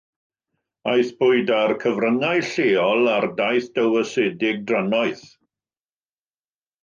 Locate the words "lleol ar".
2.53-3.27